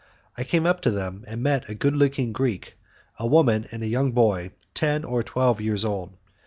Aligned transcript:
I 0.35 0.43
come 0.43 0.65
up 0.65 0.81
to 0.81 0.89
them 0.89 1.23
and 1.27 1.43
meet 1.43 1.69
a 1.69 1.75
good 1.75 1.95
looking 1.95 2.33
Greek, 2.33 2.75
a 3.19 3.27
woman 3.27 3.67
and 3.71 3.83
a 3.83 3.87
young 3.87 4.13
boy 4.13 4.49
ten 4.73 5.03
or 5.03 5.21
twelve 5.21 5.61
years 5.61 5.85
old. 5.85 6.11